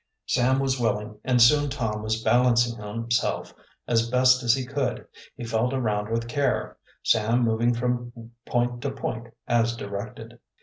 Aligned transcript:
Sam 0.25 0.57
was 0.57 0.79
willing, 0.79 1.19
and 1.23 1.39
soon 1.39 1.69
Tom 1.69 2.01
was 2.01 2.23
balancing 2.23 2.81
himself 2.81 3.53
as 3.87 4.09
best 4.09 4.41
he 4.57 4.65
could. 4.65 5.05
He 5.35 5.43
felt 5.43 5.75
around 5.75 6.09
with 6.09 6.27
care, 6.27 6.79
Sam 7.03 7.43
moving 7.43 7.75
from 7.75 8.31
point 8.47 8.81
to 8.81 8.89
point 8.89 9.27
as 9.47 9.75
directed. 9.75 10.39